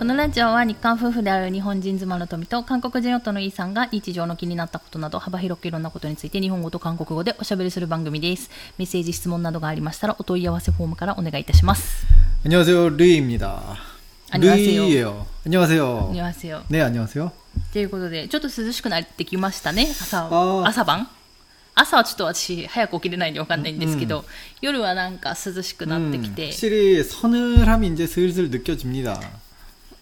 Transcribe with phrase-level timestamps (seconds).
[0.00, 8.48] このラジオは日韓夫婦である日本人妻の富と韓国人夫のイさんが日常の気になったことなど幅広くいろんなことについて日本語と韓国語でおしゃべりする番組です。
[8.78, 12.06] メッセージ、質問などがありましたらお問い合わせフォームからお願いいたします。
[12.42, 13.76] こんにちは、ルイ입니 다。
[14.30, 14.88] 안녕하세요
[15.44, 17.32] 안녕하세요안녕하세요네안녕하세요
[17.70, 20.30] ということで、ちょっと涼しくなってきましたね、朝
[20.64, 21.10] 朝晩。
[21.74, 24.24] 朝はちょっと私早く起きれないんでわかんないんですけど、うん、
[24.62, 26.44] 夜はなんか涼しくなってきて。
[26.44, 29.49] うん、확실히서늘함이이제슬슬느껴집니다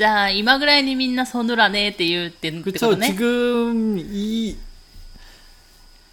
[0.00, 2.90] じゃあ今ぐらいにみんなソヌラねって言うってってこ 그쵸.
[2.90, 4.56] とね 지금 이,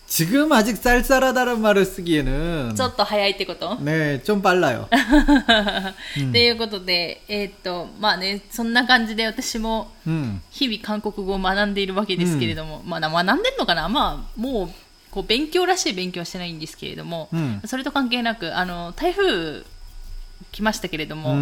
[0.08, 4.88] 지금 아직 쌀쌀하다는 말을 쓰기에는, ちょっと早いってこと 네, 좀 빨라요.
[4.94, 10.40] っていうことでえーっとまあねそんな感じで私も 음.
[10.52, 14.70] 日々韓国語を学んでいるわけですけれども、まあな学んでるのかなまあもう
[15.12, 19.64] こう勉強らしい勉強はしてないんですけれども、うんそれと関係なくあの台風
[20.51, 21.33] 来ましたけれども、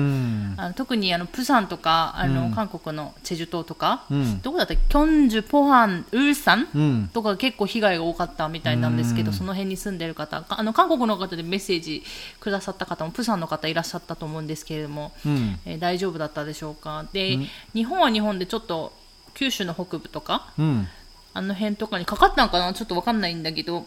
[0.56, 4.05] あの特にあのプサンとかあの、韓国のチェジュ島とか、
[4.42, 4.83] どこだったっけ？
[4.89, 12.02] キョンジュ、ポハン、ウルサンとか結構被害が多かったみたいなんですけど、その辺に住んでる方あの韓国の方でメッセージ
[12.41, 15.12] くださった方もプサンの方いらっしゃったと思うんですけれども、
[15.64, 17.06] えー、大丈夫だったでしょうか？
[17.12, 17.39] で、
[17.74, 18.92] 日本は日本でちょっと
[19.34, 20.52] 九州の北部とか、
[21.34, 22.72] あの辺とかにかかったのかな？
[22.74, 23.86] ちょっと分かんないんだけど。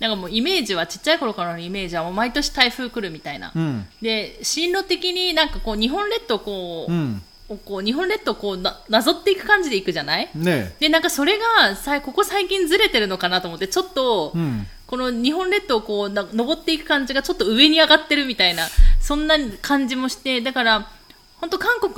[0.00, 7.22] なんかもうイメージはちっちゃい頃からのイメージはもう毎年台風来るみたいな、うん、で進路的になんかこう日本列島こう、うん。
[7.64, 18.64] こう日本列島こうななぞっていく感じでいくじゃない、ね、でなんかそれがさここ最近ずれてるのかなと思ってちょっと、うん、この日本列島こうな登っていく感じがちょっと上に上がってるみたいな
[19.00, 20.90] そんな感じもしてだから
[21.39, 21.95] 本当韓国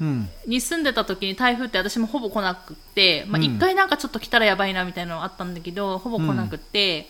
[0.00, 7.08] 음, に住んでた時に台風って私もほぼ来なくって、まあ、うん一回なんかちょっと来たらやばいなみたいなのあったんだけどほぼ来なくって、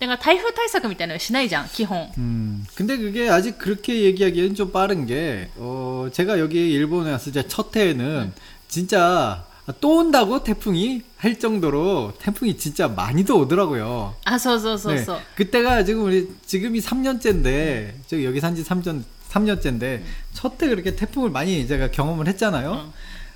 [0.00, 2.66] だから台風対策みたいなのしないじゃん基本 음.
[2.74, 7.74] 근데 그게 아직 그렇게 얘기하기에는 좀 빠른 게, 어, 제가 여기 일본에 왔을 때 첫
[7.74, 8.32] 해에는
[8.68, 9.44] 진짜
[9.79, 14.15] 또 온다고 태풍이 할 정도로 태풍이 진짜 많이도 오더라고요.
[14.25, 15.13] 아, 서서서서.
[15.15, 20.01] 네, 그때가 지금 우리 지금이 3년째인데 저 여기 산지 3년 3년째인데
[20.33, 22.71] 첫 때 그렇게 태풍을 많이 제가 경험을 했잖아요.
[22.71, 22.93] 어.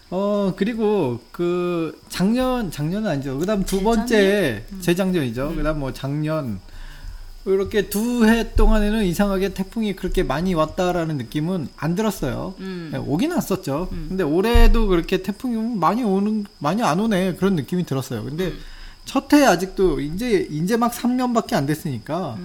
[0.10, 3.38] 어 그리고 그 작년 작년은 아니죠.
[3.40, 3.96] 그다음 두 재작년?
[3.96, 5.48] 번째 재작년이죠.
[5.50, 5.56] 음.
[5.56, 6.60] 그다음 뭐 작년
[7.54, 12.56] 이렇게 두 해 동안에는 이상하게 태풍이 그렇게 많이 왔다라는 느낌은 안 들었어요.
[12.60, 12.90] 음.
[12.92, 13.88] 네, 오긴 왔었죠.
[14.10, 18.24] 근데 올해도 그렇게 태풍이 많이 오는 많이 안 오네 그런 느낌이 들었어요.
[18.24, 18.54] 근데
[19.06, 22.38] 첫해 아직도 이제 이제 막 3년밖에 안 됐으니까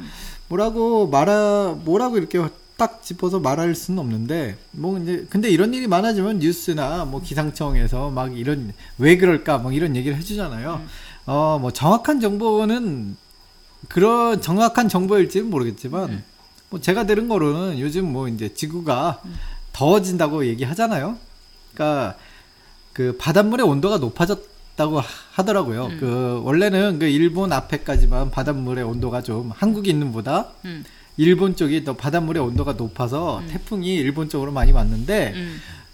[0.48, 2.40] 뭐라고 말하 뭐라고 이렇게
[2.76, 8.36] 딱 짚어서 말할 수는 없는데 뭐 이제 근데 이런 일이 많아지면 뉴스나 뭐 기상청에서 막
[8.36, 10.80] 이런 왜 그럴까 뭐 이런 얘기를 해주잖아요.
[11.26, 13.16] 어 뭐 정확한 정보는
[13.88, 16.22] 그런 정확한 정보일지는 모르겠지만 네.
[16.70, 19.20] 뭐 제가 들은 거로는 요즘 뭐 이제 지구가
[19.72, 21.16] 더워진다고 얘기하잖아요.
[21.72, 22.16] 그러니까
[22.92, 25.02] 그 바닷물의 온도가 높아졌다고
[25.32, 25.86] 하더라고요.
[25.86, 25.96] 음.
[26.00, 30.84] 그 원래는 그 일본 앞에까지만 바닷물의 온도가 좀 한국이 있는보다 음.
[31.16, 33.48] 일본 쪽이 더 바닷물의 온도가 높아서 음.
[33.48, 35.60] 태풍이 일본 쪽으로 많이 왔는데 음.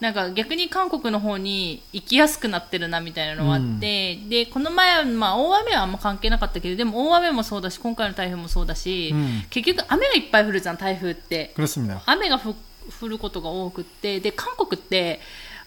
[0.00, 11.54] なんか逆に韓国の方に行きやすくなってるなみたいなのがあって、で、この前は、まあ、大雨はあんま関係なかったけど、でも大雨もそうだし、今回の台風もそうだし、うん結局雨がいっぱい降るじゃん、台風って。
[11.56, 12.00] 그렇습니다.
[12.06, 12.52] 雨がふ
[13.00, 15.20] 降ることが多くって、で、韓国って、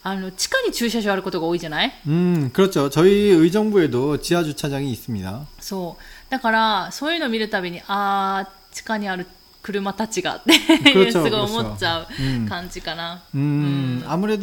[0.04, 2.90] あの、地下に駐車場あることが多いじゃない 음, 그렇죠.
[2.90, 5.46] 저희 의정부에도 지하 주차장이 있습니다.
[5.62, 6.04] そう。
[6.30, 9.26] だから、そういうのを見るたびに、あー、地下にある
[9.63, 10.53] 車たちがって
[11.13, 13.23] すごい思っちゃう感じかな。
[13.35, 14.13] うん、あん。
[14.15, 14.39] アムレ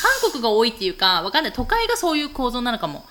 [0.00, 1.52] 韓国が多いっていうか、わかんない。
[1.52, 3.04] 都会がそういう構造なのかも。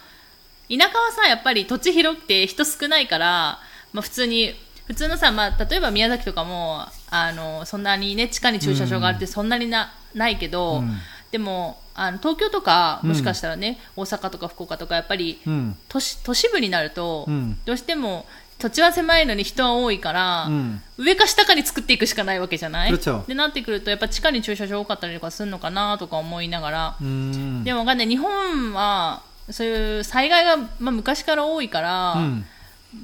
[0.70, 3.60] 田舎はさ、やっぱり土地広くて人少ないから、
[3.94, 4.54] まあ普通に、
[4.86, 10.98] 普通のさ、まあ例えば宮崎とかも、あの、そんなにね、地下に駐車場があってそんなにな、ないけど、うん、
[11.32, 17.28] でも、あの東京とかもしかしたらね、うん、大阪とか福岡とかやっぱり、うん、都市都市部になると、
[17.66, 18.26] どうしても
[18.60, 22.98] 土地は狭いのに人は多いから、うん、上か下かに作っていくしかないわけじゃない？
[23.28, 26.96] でなってくるとやっぱ地下に駐車場多かったりとかするのかなとか思いながら。
[27.00, 28.08] でもわかんない。
[28.08, 32.46] 日本はそういう災害が、まあ、昔から多いから、うん、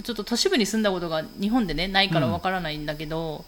[0.04, 3.46] ちょっと都市部に住んだことが日本でねないからわからないんだけど、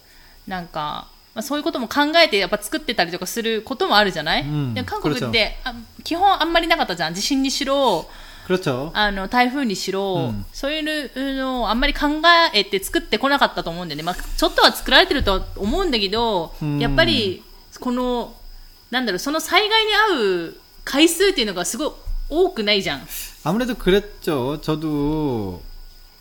[0.47, 7.13] うん、なんかまあ、そういうことも考えてやっぱ作ってたりとかすることもあるじゃない、うん、で韓国ってあ基本あんまりなかったじゃん。
[7.13, 8.05] 地震にしろ
[8.46, 8.90] 그렇죠.
[8.94, 12.06] あの台風にしろ、うんそういうのをあんまり考
[12.52, 17.42] えて作ってこなかったと思うんだよね、まあ、ちょっとは作られてるとは思うんだけど、うんやっぱり
[17.78, 18.34] この
[18.90, 21.92] なんだろうその災害に遭う回数っていうのがすごい
[22.28, 23.06] 多くないじゃん。
[23.44, 24.60] 아무래도 그랬죠.
[24.60, 25.62] 저도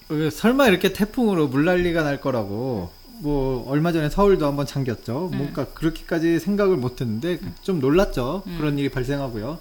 [0.09, 2.91] 어, 설마 이렇게 태풍으로 물난리가 날 거라고
[3.21, 5.29] 뭐 얼마 전에 서울도 한번 잠겼죠.
[5.33, 8.43] 뭔가 그렇게까지 생각을 못했는데 좀 놀랐죠.
[8.57, 9.59] 그런 일이 발생하고요.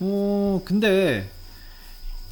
[0.00, 1.30] 어 근데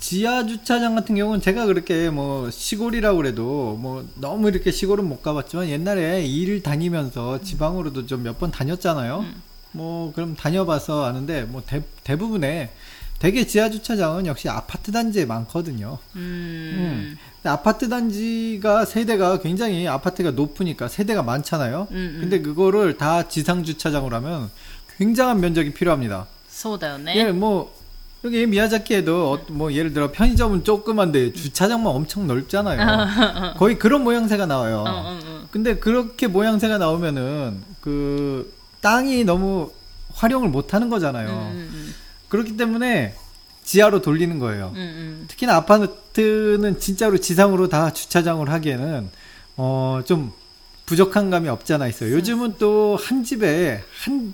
[0.04, 5.68] 지하 주차장 같은 경우는 제가 그렇게 뭐 시골이라고 그래도 뭐 너무 이렇게 시골은 못 가봤지만
[5.68, 9.24] 옛날에 일 다니면서 지방으로도 좀 몇 번 다녔잖아요.
[9.72, 12.70] 뭐 그럼 다녀봐서 아는데 뭐 대, 대부분의
[13.18, 15.98] 대개 지하 주차장은 역시 아파트 단지에 많거든요.
[16.14, 17.18] うーん 음.
[17.36, 21.88] 근데 아파트 단지가 세대가 굉장히 아파트가 높으니까 세대가 많잖아요.
[21.90, 22.18] 음, 음.
[22.22, 24.50] 근데 그거를 다 지상 주차장으로 하면
[24.96, 26.26] 굉장한 면적이 필요합니다.
[26.50, 27.14] そうだよね。
[27.16, 27.70] 예, 뭐
[28.25, 32.81] 여기 미야자키에도 어, 뭐 예를 들어 편의점은 조그만데 주차장만 엄청 넓잖아요.
[32.81, 33.07] 아, 아,
[33.49, 33.53] 아.
[33.55, 34.83] 거의 그런 모양새가 나와요.
[34.87, 38.51] 어, 어, 근데 그렇게 모양새가 나오면은 그
[38.81, 39.71] 땅이 너무
[40.13, 41.29] 활용을 못 하는 거잖아요.
[41.29, 41.95] 음, 음, 음.
[42.29, 43.15] 그렇기 때문에
[43.63, 44.73] 지하로 돌리는 거예요.
[45.27, 49.09] 특히나 아파트는 진짜로 지상으로 다 주차장을 하기에는
[49.57, 50.31] 어 좀
[50.85, 52.11] 부족한 감이 없잖아 있어요.
[52.13, 54.33] 요즘은 또 한 집에 한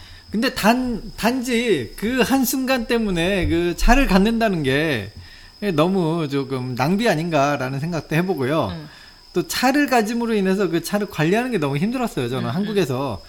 [0.31, 5.11] 근데 단 단지 그 한 순간 때문에 그 차를 갖는다는 게
[5.75, 8.67] 너무 조금 낭비 아닌가라는 생각도 해보고요.
[8.73, 8.89] 음.
[9.33, 12.29] 또 차를 가짐으로 인해서 그 차를 관리하는 게 너무 힘들었어요.
[12.29, 13.21] 저는 음, 한국에서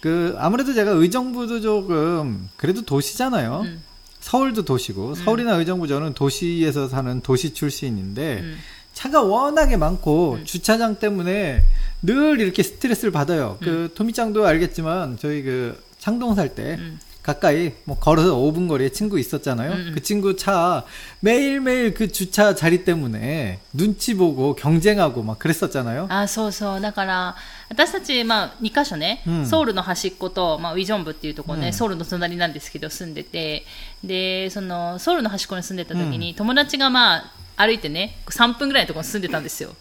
[0.00, 3.62] 그 아무래도 제가 의정부도 조금 그래도 도시잖아요.
[3.64, 3.82] 음.
[4.20, 8.58] 서울도 도시고 서울이나 의정부 저는 도시에서 사는 도시 출신인데 음.
[8.92, 11.62] 차가 워낙에 많고 주차장 때문에
[12.02, 13.58] 늘 이렇게 스트레스를 받아요.
[13.60, 16.99] 그 토미짱도 알겠지만 저희 그 창동 살 때 음.
[17.23, 19.71] 가까이 뭐 걸어서 5분 거리에 친구 있었잖아요.
[19.71, 19.91] 음, 음.
[19.93, 20.83] 그 친구 차
[21.19, 26.07] 매일매일 그 주차 자리 때문에 눈치 보고 경쟁하고 막 그랬었잖아요.
[26.09, 26.81] あそうそう。
[26.81, 27.35] だから、
[27.69, 33.65] 私たち、まあ、2カ所ね、うんソウルの端っこと、まあ、ウィジョンブっていうところね、うんソウルの隣なんですけど、住んでて、
[34.03, 39.75] で、その、ソウルの端っこに住んでた時に、友達がまあ、歩いてね、3分ぐらいのところに住んでたんですよ。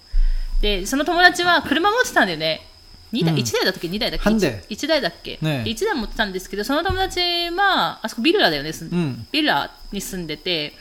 [0.61, 2.67] で、その友達は車持ってたんだよね。
[3.16, 7.20] 2台、うん、1台だっけ？2台だっけ？1, 1, 台だっけ、ね、1台持ってたんですけどその友達
[7.50, 10.74] はあそこビルラだよね、うん、ビルラに住んでて。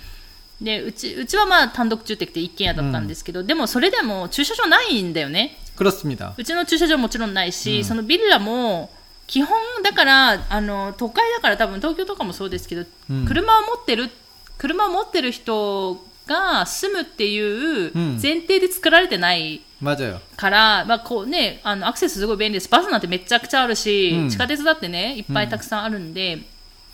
[0.60, 5.58] でうちうちはまあ単独住宅で一軒家だったんですけど、うん、でもそれでも駐車場ないんだよね。
[6.38, 8.90] うちの駐車場もちろんないし、そのビルラも
[9.26, 12.84] 基本だからあの都会だから多分東京とかもそうですけど、
[13.26, 14.10] 車を持ってる
[14.56, 20.19] 車を持ってる人が住むっていううん前提で作られてない 맞아요.
[20.35, 22.69] から、まあこうね、あのアクセスすごい便利です。
[22.69, 26.39] バスなんてめちゃくちゃあるし、うん地下鉄だってね、いっぱいたくさんあるんで、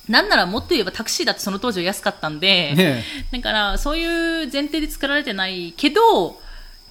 [0.08, 3.02] なんならもっと言えばタクシーだってその当時は安かったんで、 네.
[3.32, 6.40] だからそういう前提で作られてないけど、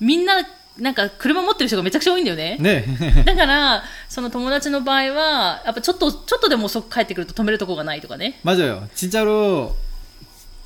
[0.01, 0.45] みんな
[0.77, 2.57] なんか車持ってる人がめちゃくちゃ多いんだよね。
[2.61, 3.25] 네.
[3.25, 8.41] だから、その友達の場合は、やっぱちょっと、ちょっとでも遅く帰ってくると止めるとこがないとかね。
[8.45, 8.89] 맞아요.
[8.97, 9.77] 진짜로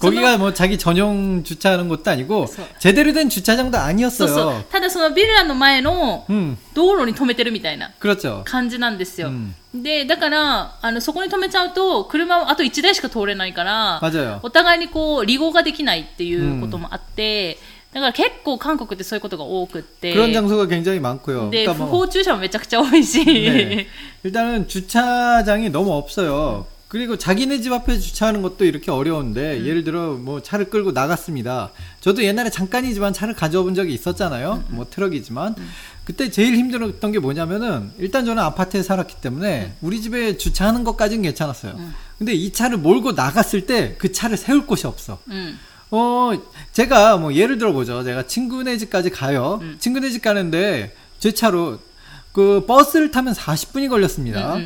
[0.02, 4.28] 거기가 뭐 자기 전용 주차하는 곳도 아니고 그래서- 제대로 된 주차장도 そう 아니었어요.
[4.28, 4.64] そう。
[4.71, 8.42] ただそのビルラの前の 음, 道路に止めてるみたいな 그렇죠.
[8.45, 9.28] 感じなんですよ。
[9.28, 14.38] うんで、だから、あの、そこに止めちゃうと、車はあと1台しか通れないから、 맞아요.
[14.42, 17.59] お互いにこう、離合ができないっていうこともあって、
[17.92, 21.50] だから結構韓国ってそういうことが多くって、 그런 장소가 굉장히 많고요.
[21.50, 23.87] で、 그러니까 不 뭐 法駐車もめちゃくちゃ多いし、 네.
[24.25, 26.66] 일단은 주차장이 너무 없어요.
[26.93, 29.65] 그리고 자기네 집 앞에 주차하는 것도 이렇게 어려운데 음.
[29.65, 31.71] 예를 들어 뭐 차를 끌고 나갔습니다.
[32.01, 34.53] 저도 옛날에 잠깐이지만 차를 가져본 적이 있었잖아요.
[34.53, 34.75] 음, 음.
[34.75, 35.69] 뭐 트럭이지만 음.
[36.03, 39.73] 그때 제일 힘들었던 게 뭐냐면은 일단 저는 아파트에 살았기 때문에 음.
[39.81, 41.71] 우리 집에 주차하는 것까지는 괜찮았어요.
[41.77, 41.95] 음.
[42.19, 45.17] 근데 이 차를 몰고 나갔을 때 그 차를 세울 곳이 없어.
[45.89, 46.31] 어
[46.73, 48.03] 제가 뭐 예를 들어 보죠.
[48.03, 49.59] 제가 친구네 집까지 가요.
[49.79, 51.79] 친구네 집 가는데 제 차로
[52.33, 54.59] 그 버스를 타면 40분이 걸렸습니다.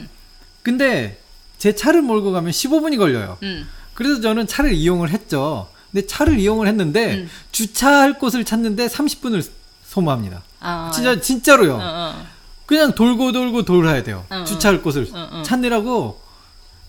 [0.62, 1.17] 근데
[1.58, 3.38] 제 차를 몰고 가면 15분이 걸려요.
[3.44, 3.68] 음.
[3.94, 5.68] 그래서 저는 차를 이용을 했죠.
[5.92, 7.30] 근데 차를 이용을 했는데 음.
[7.52, 9.44] 주차할 곳을 찾는데 30분을
[9.86, 10.44] 소모합니다.
[10.60, 11.76] 아, 진짜 진짜로요.
[11.76, 12.26] 어, 어.
[12.66, 14.26] 그냥 돌고 돌고 돌아야 돼요.
[14.30, 14.44] 어, 어.
[14.44, 15.44] 주차할 곳을 어, 어.
[15.44, 16.28] 찾느라고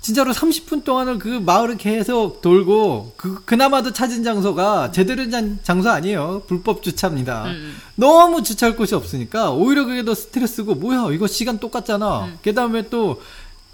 [0.00, 6.42] 진짜로 30분 동안을 그 마을을 계속 돌고 그 그나마도 찾은 장소가 제대로 된 장소 아니에요.
[6.46, 7.44] 불법 주차입니다.
[7.46, 7.50] 음.
[7.50, 7.76] 음.
[7.94, 12.26] 너무 주차할 곳이 없으니까 오히려 그게 더 스트레스고 뭐야 이거 시간 똑같잖아.
[12.26, 12.38] 음.
[12.42, 13.20] 그다음에 또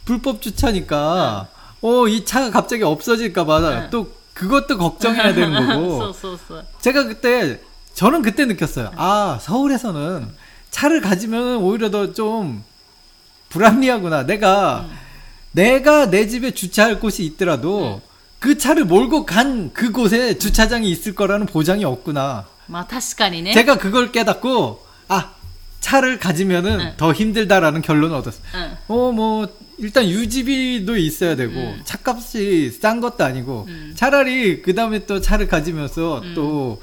[0.05, 1.47] 불법 주차니까
[1.81, 3.87] 어 이 차가 갑자기 없어질까봐 응.
[3.91, 6.65] 또 그것도 걱정해야 되는 そう 거고 そうそう。
[6.81, 7.59] 제가 그때
[7.93, 8.91] 저는 그때 느꼈어요.
[8.95, 10.27] 아 서울에서는
[10.71, 12.63] 차를 가지면 오히려 더 좀
[13.49, 14.25] 불합리하구나.
[14.25, 14.85] 내가
[15.51, 18.01] 내가 내 집에 주차할 곳이 있더라도
[18.39, 22.45] 그 차를 몰고 간 그곳에 주차장이 있을 거라는 보장이 없구나.
[22.69, 23.53] まあ確かにね。
[23.53, 24.89] 제가 그걸 깨닫고 아
[25.84, 26.92] 차를 가지면은 응.
[26.96, 28.40] 더 힘들다라는 결론을 얻었어.
[28.54, 28.76] 응.
[28.88, 31.80] 어, 뭐, 일단 유지비도 있어야 되고, 응.
[31.84, 36.80] 차값이 싼 것도 아니고, 차라리 그 다음에 또 차를 가지면서 또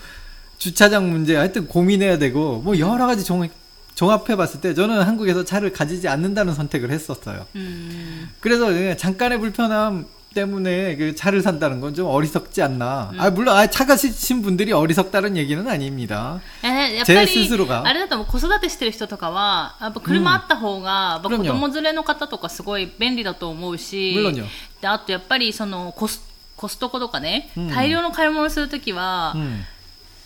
[0.60, 3.50] 주차장 문제, 하여튼 고민해야 되고, 뭐 여러 가지 종,
[3.96, 7.48] 종합해 봤을 때 저는 한국에서 차를 가지지 않는다는 선택을 했었어요.
[7.56, 8.30] 음.
[8.40, 13.11] 그래서 예, 잠깐의 불편함, 때문에 그 차를 산다는 건 좀 어리석지 않나.
[13.15, 13.21] 음.
[13.21, 16.41] 아, 물론, 아, 차가 신 분들이 어리석다는 얘기는 아닙니다.
[16.63, 24.45] えやっぱ 제 り 스스로가 あれだと思う子育てしてる人とかはやっぱ車あった方が、やっぱ子 그럼요 供連れの方とかすごい便利だと思うし 물론요.
[24.83, 26.21] であとやっぱりそのコス
[26.57, 29.63] コストコとかね、うん大量の買い物するときは、 음.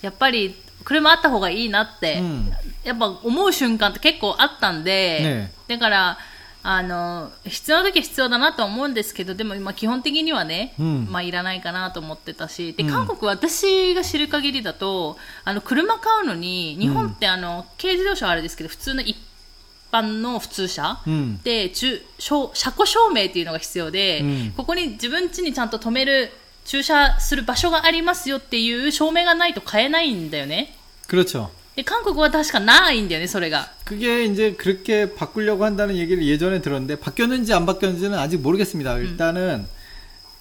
[0.03, 2.51] やっぱり車あった方がいいなって、 음.
[2.83, 6.19] やっぱ思う瞬間って結構あったんで、ねだから
[6.65, 19.17] あの必要な時は必要だなとは思うんですけどでも今基本的にはね、うんまあいらないかなと思ってたしでうん韓国は私が知る限りだとあの車買うのに日本ってあの、軽自動車はあれですけど普通の一
[19.91, 21.43] 般の普通車、 음.
[21.43, 26.31] で中証車庫証明っていうのが必要で、うんここに自分家にちゃんと止める
[26.67, 30.77] 駐車する場所がありますよっていう証明がないと買えないんだよね
[31.09, 31.49] 그렇죠.
[31.77, 38.99] で韓国は確かないんだよねそれが 그게 이제 그렇게 바꾸려고 한다는 얘기를 예전에 들었는데 바뀌었는지 안 바뀌었는지는 아직 모르겠습니다.
[38.99, 39.67] 일단은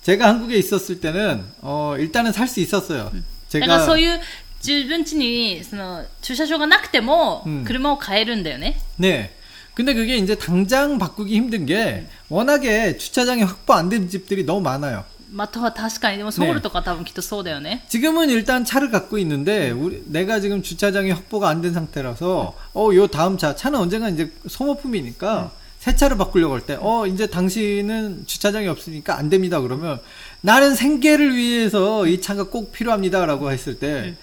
[0.04, 3.12] 제가 한국에 있었을 때는 어 일단은 살 수 있었어요.
[3.52, 4.20] だからそう 제가 いう
[4.62, 9.30] 自分家にその駐車場がなくてもうん車を買えるんだよね、 네.
[9.76, 15.06] 근데 그게 이제 당장 바꾸기 힘든 게 워낙에 주차장이 확보 안 된 집들이 너무 많아요.
[15.34, 22.94] まあ、とは確かにでもソウルとか多分きっとそうだよね 지금은 일단 차를 갖고 있는데 우리 내가 지금 주차장이 확보가 안 된 상태라서 어
[22.96, 28.24] 요 다음 차 차는 언젠가 이제 소모품이니까 새 차를 바꾸려고 할 때 어 이제 당신은
[28.26, 30.00] 주차장이 없으니까 안 됩니다 그러면
[30.42, 34.16] 나는 생계를 위해서 이 차가 꼭 필요합니다라고 했을 때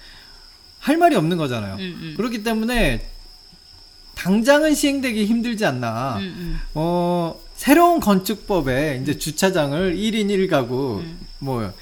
[0.79, 1.73] 할 말이 없는 거잖아요.
[1.75, 2.13] 음, 음.
[2.15, 3.07] 그렇기 때문에
[4.15, 6.17] 당장은 시행되기 힘들지 않나.
[6.17, 11.19] うんうん 어, 새로운 건축법에 이제 주차장을 1인 1가구, 음.
[11.39, 11.73] 뭐,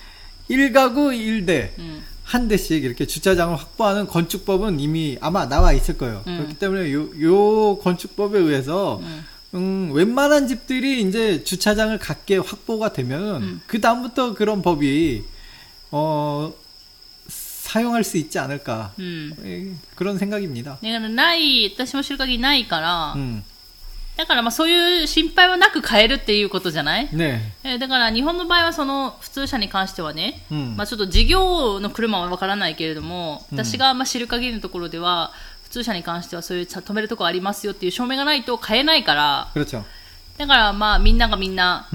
[0.49, 6.23] 1가구 1대, うん 한 대씩 이렇게 주차장을 확보하는 건축법은 이미 아마 나와 있을 거예요.
[6.25, 6.37] 음.
[6.37, 13.43] 그렇기 때문에 요, 요 건축법에 의해서, うん 음, 웬만한 집들이 이제 주차장을 갖게 확보가 되면,
[13.43, 13.61] 음.
[13.67, 15.23] 그다음부터 그런 법이,
[15.91, 16.51] 어,
[17.29, 18.91] 사용할 수 있지 않을까.
[18.97, 20.79] うん 예, 그런 생각입니다.
[20.81, 23.43] だからない私も知る限りないから、 음,
[24.20, 27.74] だからまあそういう心配はなく買えるっていうことじゃない、ねえ。
[27.76, 35.32] ー、だから日本の場合はその普通車に関してはね、うん、まあ、ちょっと事業の車はわからないけれども、うん、私がまあ知る限りのところでは
[35.64, 39.48] 普通車に関してはそういう止めるとこありますよっていう証明がないと買えないから
[40.36, 41.88] だからまあみんながみんな、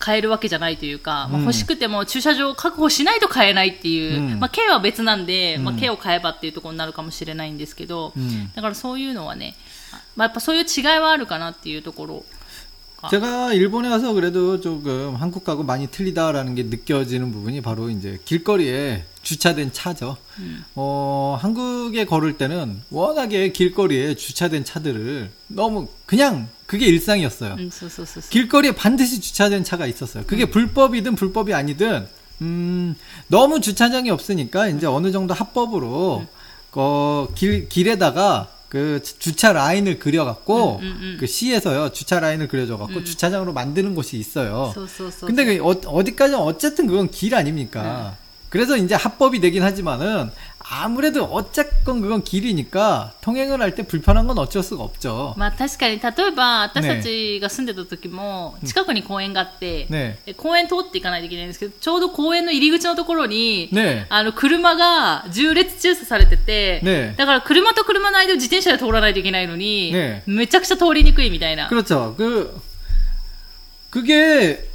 [0.00, 9.54] 買えるわけじゃないというか、まあ、欲しくても駐車場を確保しないと買えないっていう、うん、まあ、は別なんで、うん、まあ、を買えばっていうところになるかもしれないんですけど、うん、だからそういうのはね、
[10.15, 12.25] まあ、やっぱそういう違いはあるかなっていうところ
[13.09, 19.73] 제가 일본에 와서 그래도 조금 한국하고 많이 틀리다라는 게 느껴지는 부분이 바로 이제 길거리에 주차된
[19.73, 20.17] 차죠.
[20.75, 27.57] 어, 한국에 걸을 때는 워낙에 길거리에 주차된 차들을 너무 그냥 그게 일상이었어요.
[27.59, 30.23] うん、そうそうそうそう 길거리에 반드시 주차된 차가 있었어요.
[30.25, 32.07] 그게 불법이든 불법이 아니든
[32.41, 32.95] 음,
[33.27, 36.25] 너무 주차장이 없으니까 이제 어느 정도 합법으로
[36.73, 41.16] 어, 길 길에다가 그 주차 라인을 그려갖고 음, 음, 음.
[41.18, 43.04] 그 시에서요 주차 라인을 그려줘갖고 음.
[43.04, 44.70] 주차장으로 만드는 곳이 있어요.
[44.72, 48.12] 소, 소, 소, 근데 그 어, 디까지는 어쨌든 그건 길 아닙니까?
[48.12, 48.16] 네.
[48.48, 50.30] 그래서 이제 합법이 되긴 하지만은
[50.69, 55.35] 아무래도 어쨌건 그건 길이니까 통행을 할 때 불편한 건 어쩔 수가 없죠.
[55.37, 60.15] まあ確かに例えば私たちが住んでた時も近くに公園があって、 네.
[60.25, 64.07] え公園通っていかないといけないんですけどちょうど公園の入り口のところに、 네.
[64.09, 71.69] あの車が重列駐車されてて、ねだから車と車の間を自転車で通らないといけないのに、ねめちゃくちゃ通りにくいみたいな。
[71.69, 72.15] 그렇죠.
[72.17, 72.59] 그
[73.91, 74.67] 그게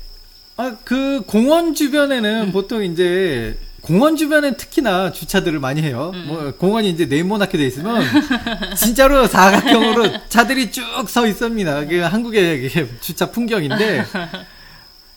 [0.57, 6.13] 아 그 공원 주변에는 보통 이제 공원 주변엔 특히나 주차들을 많이 해요.
[6.27, 8.03] 뭐 공원이 이제 네모나게 돼 있으면
[8.77, 11.87] 진짜로 사각형으로 차들이 쭉 서 있습니다.
[11.87, 14.05] 그 한국의 이게 주차 풍경인데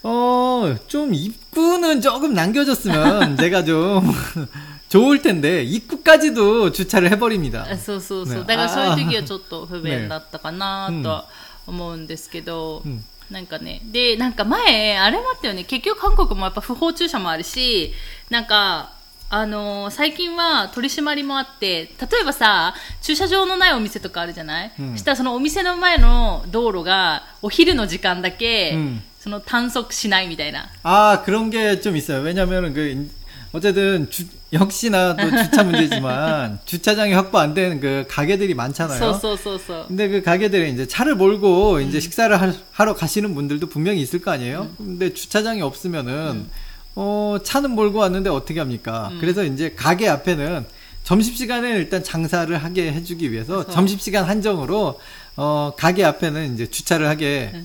[0.03, 4.12] 어 좀 입구는 조금 남겨줬으면 제가 좀
[4.89, 7.65] 좋을 텐데 입구까지도 주차를 해버립니다.
[7.69, 8.36] あそうそうそう。
[8.39, 11.25] ねだからそういう時はちょっと不便だったかなねとは
[11.67, 17.93] 思うんですけど、うん なんかね、で、なんか前、あれもあったよね、結局韓国もやっぱ不法駐車もあるし、
[18.29, 18.91] なんか、
[19.29, 30.69] あのー最近は取り締まりもあって、例えばさ、駐車場のないお店とかあるじゃない、うんしたらそのお店の前の道路がお昼の時間だけ、うんその短足しないみたいな。
[30.83, 32.22] 아 그런 게 좀 있어요.
[32.22, 33.10] 왜냐면은 그 인-
[33.53, 38.99] 어쨌든 주- 역시나 또 주차 문제지만 주차장이 확보 안 되는 그 가게들이 많잖아요.
[38.99, 39.87] 써써써써.
[39.88, 41.83] 근데 그 가게들에 이제 차를 몰고 음.
[41.83, 44.63] 이제 식사를 하, 하러 가시는 분들도 분명히 있을 거 아니에요.
[44.80, 44.99] 음.
[44.99, 46.50] 근데 주차장이 없으면은 음.
[46.95, 49.13] 어 차는 몰고 왔는데 어떻게 합니까?
[49.21, 50.65] 그래서 이제 가게 앞에는
[51.04, 54.99] 점심시간에 일단 장사를 하게 해주기 위해서 점심시간 한정으로
[55.37, 57.63] 어 가게 앞에는 이제 주차를 하게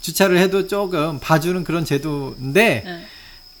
[0.00, 3.04] 주차를 해도 조금 봐주는 그런 제도인데.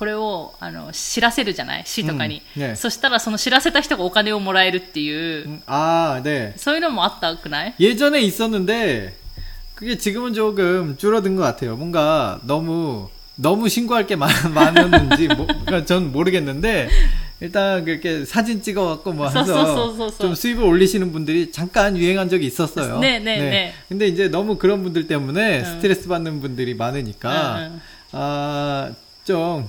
[0.00, 6.52] これをあの知らせるじゃない市とかに、うんねそしたらその知らせた人がお金をもらえるっていう、 음, 아, 네.
[6.56, 9.14] そういうのもあったくない 예전에 있었는데
[9.74, 11.76] 그게 지금은 조금 줄어든 것 같아요.
[11.76, 16.88] 뭔가 너무 너무 신고할 게 많, 많았는지 뭐, 그러니까 전 모르겠는데
[17.40, 20.18] 일단 그렇게 사진 찍어갖고 뭐 해서 써써써써써.
[20.18, 22.98] 좀 수입을 올리시는 분들이 잠깐 유행한 적이 있었어요.
[22.98, 23.74] 네, 네, 네.
[23.88, 25.64] 근데 이제 너무 그런 분들 때문에 응.
[25.64, 27.80] 스트레스 받는 분들이 많으니까 응, 응.
[28.12, 28.90] 아,
[29.24, 29.68] 좀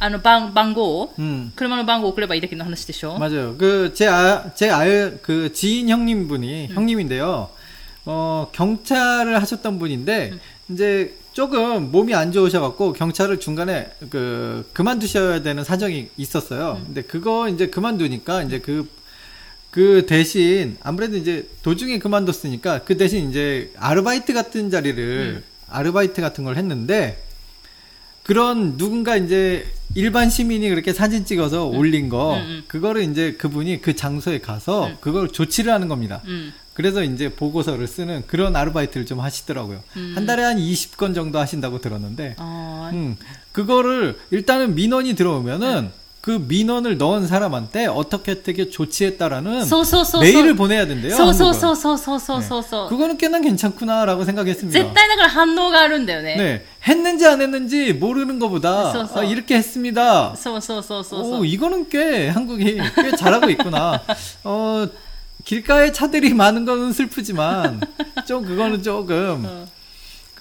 [0.00, 3.56] あの番番号、 음 車の番号を送ればいいだけの話でしょ 맞아요.
[3.58, 7.50] 그 제 아 제 알 그 지인 형님 분이 형님인데요.
[8.06, 10.34] 어 경찰을 하셨던 분인데
[10.70, 16.80] 이제 조금 몸이 안 좋으셔갖고 경찰을 중간에 그 그만두셔야 되는 사정이 있었어요.
[16.86, 18.88] 근데 그거 이제 그만두니까 이제 그
[19.70, 26.56] 그 대신 아무래도 이제 도중에 그만뒀으니까 그 대신 이제 아르바이트 같은 자리를 아르바이트 같은 걸
[26.56, 27.22] 했는데
[28.22, 31.77] 그런 누군가 이제 일반 시민이 그렇게 사진 찍어서 음.
[31.77, 32.63] 올린 거 음, 음.
[32.67, 34.97] 그거를 이제 그분이 그 장소에 가서 음.
[34.99, 36.21] 그걸 조치를 하는 겁니다.
[36.25, 36.53] 음.
[36.73, 39.83] 그래서 이제 보고서를 쓰는 그런 아르바이트를 좀 하시더라고요.
[40.15, 42.89] 한 달에 한 20건 정도 하신다고 들었는데, 어...
[42.91, 43.15] 음,
[43.51, 45.91] 그거를 일단은 민원이 들어오면은 네.
[46.22, 51.14] 그 민원을 넣은 사람한테 어떻게 어떻게 조치했다라는 そうそうそうそう 메일을 보내야 된대요.
[51.16, 51.60] そうそう 한국은.
[51.60, 54.78] そうそうそうそうそうそう、 그거는 꽤나 괜찮구나라고 생각했습니다.
[54.78, 56.36] 絶対だから反応があるんだよね。
[56.36, 59.20] 네, 했는지 안 했는지 모르는 것보다 쏘, 쏘.
[59.20, 60.34] 아, 이렇게 했습니다.
[60.36, 61.40] そうそうそうそうそう。
[61.40, 64.02] 오, 이거는 꽤 한국이 꽤 잘하고 있구나.
[64.44, 64.86] 어,
[65.44, 67.80] 길가에 차들이 많은 거는 슬프지만
[68.26, 69.66] 좀 그거는 조금 어.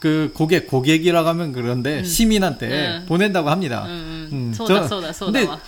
[0.00, 2.04] 그 고객 고객이라고 하면 그런데 음.
[2.04, 3.06] 시민한테 음.
[3.06, 3.84] 보낸다고 합니다.
[3.86, 5.58] 음, 소다 소다 소다.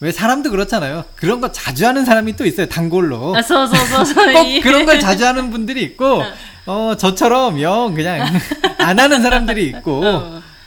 [0.00, 1.04] 왜 사람도 그렇잖아요.
[1.14, 2.66] 그런 거 자주 하는 사람이 또 있어요.
[2.66, 3.34] 단골로.
[3.34, 6.22] 아, 소, 소, 소, 꼭 그런 걸 자주 하는 분들이 있고
[6.66, 8.26] 어 저처럼 영 그냥
[8.78, 10.02] 안 하는 사람들이 있고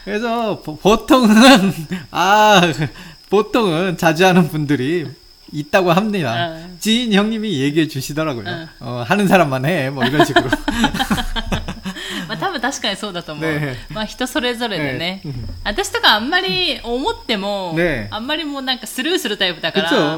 [0.04, 2.62] 그래서 보, 통은아
[3.30, 5.06] 보통은 자주 하는 분들이
[5.52, 6.34] 있다고 합니다.
[6.34, 6.68] 아.
[6.80, 8.48] 지인 형님이 얘기해 주시더라고요.
[8.48, 8.68] 아.
[8.80, 9.90] 어, 하는 사람만 해.
[9.90, 10.50] 뭐 이런 식으로.
[12.28, 15.24] まあ多分確かにそうだと思う、ね、まあ人それぞれでね、ね、
[15.64, 20.18] 私とかあんまり思っても、ね、あんまりもうなんかスルーするタイプだからあ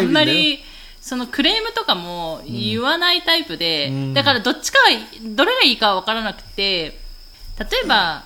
[0.00, 0.60] んまり
[1.00, 4.78] そのクレームとかも言わないタイプで、うん、だからどっちか
[5.22, 6.98] どれがいいかわからなくて
[7.58, 8.24] 例えば、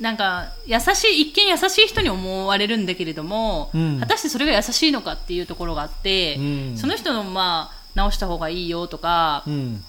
[0.00, 6.42] なんか優しい一見優しい人に思われるんだけれども、うん、果たしてそれが優しいのかっていうところがあって、う
[6.74, 9.84] ん、その人のまあ直した方がいいよとか、うん、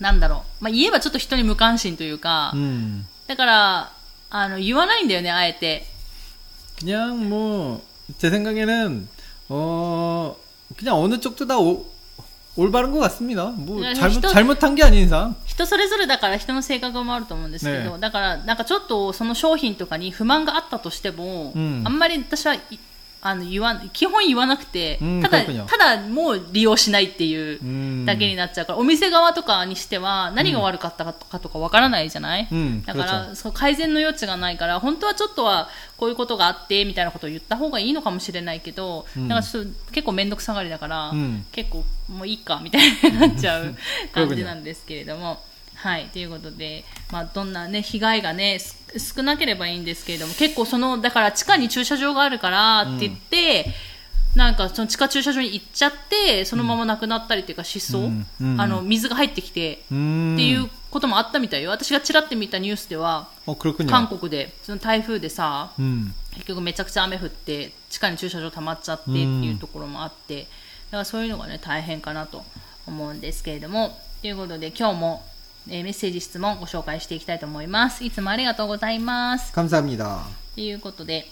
[0.00, 3.04] なんだろう、まあ、言えばちょっと人に無関心というか、 음.
[3.26, 3.92] だから
[4.30, 5.86] あの言わないんだよねあえて
[6.80, 7.80] 그냥 뭐,
[8.18, 9.08] 제 생각에는,
[9.48, 10.36] 어,
[10.76, 11.84] 그냥 어느 쪽도 다 오,
[12.56, 13.46] 올바른 것 같습니다.
[13.46, 15.34] 뭐, 그냥 잘못, 네,人- 잘못한 게 아닌 이상.
[15.46, 22.60] 人それぞれだから人の性格もあると思うんですけど、ねだからなんかちょっとその商品とかに不満があったとしても、うんあんまり私はい
[23.25, 32.49] あの言わ基本言わなくて、ただただもう利用しないっていうだけになっちゃうから、お店側とかにしては何が悪かったかとかわからないじゃない、
[32.85, 41.13] だから、そ改善の余地がないから本当はちょっとはこういうことがあってみたいなことを言った方がいいのかもしれないけど、なんかちょっと結構面倒くさがりだから、
[41.53, 43.73] 結構もういいかみたいになっちゃう
[44.11, 45.41] 感じなんですけれども。
[45.83, 48.57] はい、ということで、まあ、どんなね、被害がね、
[48.97, 53.65] 少なければいいんですけれども、結構その、だから地下に駐車場があるからって言って、
[54.33, 61.71] うん、なんかその地下駐車場に行っちゃって、そのまま亡くなったりというか失踪、うん、あの、水が入ってきて、っていうこともあったみたいよ。
[61.71, 63.27] 私がちらって見たニュースでは、
[63.89, 70.45] 韓国で、その台風でさ、うん、結局めちゃくちゃ雨降って、地下に駐車場溜まっちゃってっていうところもあって、だ
[70.91, 72.45] からそういうのがね、大変かなと
[72.87, 75.32] 思うんですけれども、ということで今日も
[75.70, 80.20] えーメッセージ質問ご紹介していきたいと思いますいつもありがとうございます 감사합니다.
[80.54, 81.28] ということで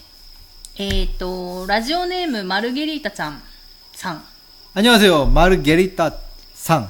[0.77, 3.41] えっ、とラジオネームマルゲリータちゃん
[3.93, 4.23] さん
[4.75, 5.25] 안녕하세요.
[5.25, 6.13] 마르게리타
[6.55, 6.87] 상.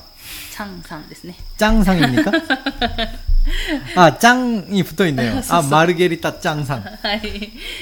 [0.52, 2.32] ちゃんさんですね 짱상입니까?
[3.96, 5.38] 아, 짱이 붙어 있네요.
[5.38, 5.70] 아, 쏘쏘.
[5.70, 6.84] 마르게리타 짱상.
[7.02, 7.22] はい。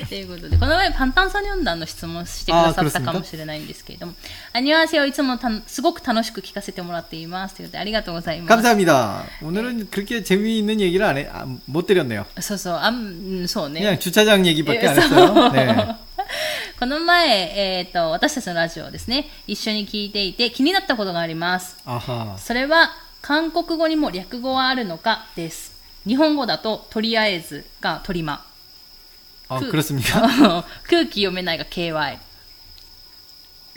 [0.07, 4.13] ということで、この前パンタンサニョン団の質問してくださったあー그렇습니까 かもしれないんですけれども、
[4.53, 7.55] アニュアセをいつもたすごく楽しく聞かせてもらっています。
[7.55, 8.49] ということで、ありがとうございます。
[8.49, 9.23] 감사합니다.
[9.41, 12.25] 오늘은 그렇게 재미있는 얘기를 안 해, 아, 못 드렸네요.
[12.39, 13.79] そうそう、あん、うんそうね。
[13.81, 15.51] 그냥 주차장 얘기밖에 안 え 했어요.
[15.51, 15.95] 네.
[16.79, 21.75] この前、えっ、と、私たちのラジオをですね、一緒に聞いていて気になったことがあります。
[21.85, 22.37] 아하.
[22.37, 22.91] それは、
[23.21, 25.73] 韓国語にも略語はあるのかです。
[26.07, 28.43] 日本語だと、とりあえずがトリマ。
[29.49, 30.63] 아, 그- 그렇습니까?
[30.89, 32.17] 空気読めないが KY。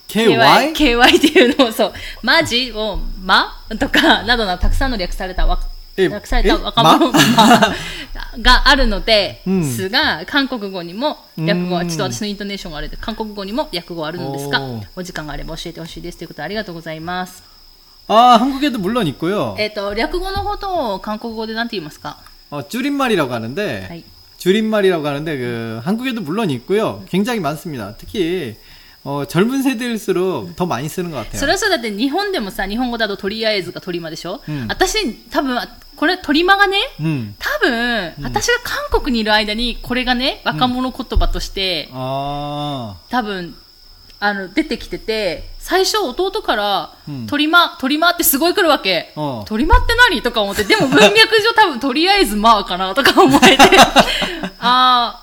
[0.08, 0.72] KY?
[0.74, 5.58] KY っていうのをそう、マジを、まとか、などのたくさんの略されたわ、
[5.98, 7.74] え略されたえ若者、まま
[8.40, 17.42] があるのでうんすが、韓国語にも略語は、うんちょっと私のイントネーションがあれで、韓国語にも略語あるのですがおー、お時間があれば教えてほしいですということでありがとうございます。
[18.08, 19.54] 아, 한국에도 물론 있고요.
[19.58, 22.16] えっ、と、略語のことを韓国語で何て言いますか
[22.50, 24.04] 어, 줄임말이라고 하는데, はい。
[24.38, 27.04] 줄임말이라고 하는데, 그, 한국에도 물론 있고요.
[27.10, 27.94] 굉장히 많습니다.
[27.98, 28.56] 특히,
[29.04, 31.38] 어, 젊은 세대일수록 더 많이 쓰는 것 같아요.
[31.38, 35.58] それはそうだって日本でもさ、日本語だととりあえずがトリマでしょ、うん私、多分、
[35.96, 37.34] これトリマがね、 음.
[37.38, 43.54] 多分、私が韓国にいる間にこれがね、若者言葉として、 아, 多分、
[44.20, 49.12] あの、出てきてて、 最初弟から、うんトリマ、トリマってすごい来るわけ。
[49.16, 53.62] うんトリマって何とか思って、でも文脈上多分とりあえずまあかなとか思えて、
[54.60, 55.22] あ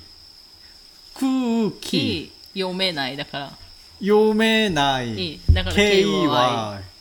[1.13, 2.32] 空気。
[2.54, 3.52] 読めないだから。
[4.00, 5.13] 読めない。
[5.15, 6.94] いいだから KY。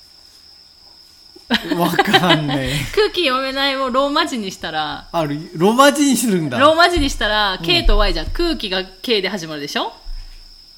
[1.79, 2.69] わかんない。
[2.95, 6.59] 空気読めないをローマ字にしたら、ある、ローマ字にするんだ。
[6.59, 8.27] ローマ字にしたら、K と Y じゃん。
[8.27, 9.93] 空気が K で始まるでしょ？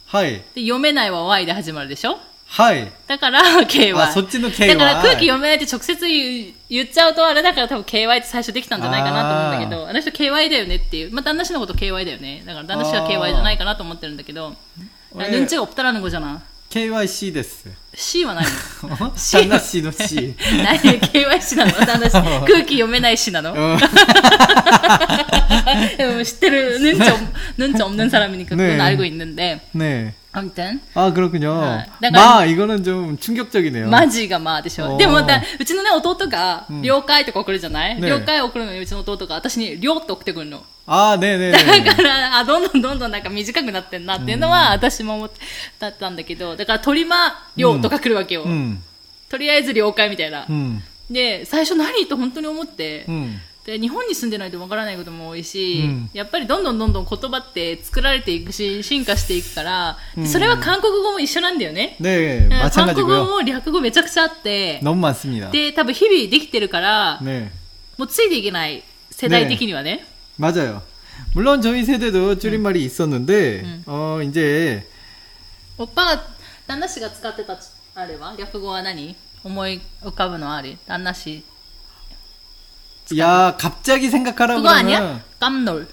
[0.07, 0.33] はい。
[0.55, 2.19] で、読めないは Y で始まるでしょ？
[2.49, 2.93] はい。
[3.09, 3.99] だから、KY。
[4.01, 11.13] あそっちの KY だから空気読めないって直接言う言っちゃうとあれだから多分 KY って最初できたんじゃないかなと思うんだけど、あの人 KY だよねっていう。
[11.13, 12.45] まあ、旦那氏のこと KY だよね。
[12.47, 14.55] だから旦那氏は KY じゃないかなと思ってるんだけど、
[15.17, 16.56] あーあヌンチがオプタラヌゴじゃない？
[16.70, 17.66] KYC です。
[17.94, 20.36] C はないの C 旦那氏の C。
[20.64, 22.16] 何 KY 氏なの旦那氏。
[22.48, 23.78] 空気読めない氏なのうん
[25.98, 27.18] でも知ってる、ヌンチョ、
[27.58, 28.80] ヌンチョ없는 사람이니까 그건 네.
[28.80, 29.60] 알고 있는데.
[29.74, 30.14] 네.
[30.36, 30.80] 아무튼.
[30.94, 31.52] 아, 그렇군요.
[31.62, 33.90] 아, 내가- 마, 이거는 좀 충격적이네요.
[33.90, 34.94] マジがまあでしょ。
[34.94, 40.64] おーでもだ、うちのね、弟が、了解とか送るじゃない、ね了解送るのにうちの弟が私に、了って送ってくるの。
[40.88, 41.52] 아, 네네네.
[41.84, 45.40] だから、あ、どんどんどんどんなんか短くなってんなっていうのは、私も思って
[45.80, 48.46] だったんだけど、だから、鳥間、了とか来るわけよ。
[48.46, 48.78] 음,
[49.30, 50.46] とりあえず了解みたいな。
[50.50, 53.40] 음, で、最初何と本当に思って、 음.
[53.66, 63.26] で日本に住んでないとわからないことも多いし、うんやっぱりどんどんどんどん言葉って作られていくし進化していくから、それは韓国語も一緒なんだよね、 네, 韓国語 마찬가지고요.
[63.26, 65.52] も略語めちゃくちゃあって、 너무 많습니다.
[65.52, 67.52] で多分日々できてるから、 네,
[67.98, 70.06] もうついていけない世代的にはね
[70.40, 70.82] 맞아요.
[71.36, 74.88] 물론 저희 세대도 줄임말이 있었는데, 어, 이제,
[75.78, 76.24] おっぱが
[76.68, 77.58] 旦那氏が使ってた
[77.94, 81.44] あれは略語は何思い浮かぶのある旦那氏
[83.18, 85.22] 야, 갑자기 생각하라 그거 그러면, 아니야?
[85.40, 85.88] 깜놀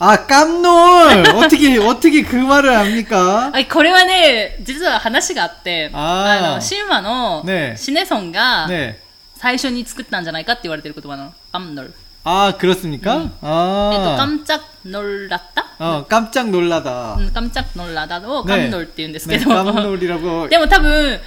[0.00, 1.26] 아, 깜놀!
[1.36, 3.50] 어떻게, 어떻게 그 말을 합니까?
[3.52, 8.94] あこれはね実は話があってあーあの神話のねシネソンが、 네.
[9.36, 11.94] 最初に作ったんじゃないかって言われてる言葉のカムノル。
[12.24, 13.22] 아, 그렇습니까?
[13.22, 17.16] えっと、 아, カムチャノラッタ 어, 깜짝 놀라다.
[17.18, 20.48] うんカムチャノラダをカムノルって言うんですけ 네, ど、 깜놀이라고.
[20.48, 21.20] でも多分、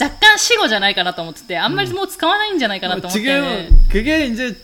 [0.00, 4.56] 若干死語じゃないかなと思ってて、あんまりもう使わないんじゃないかなと思って、 지금 그게 이제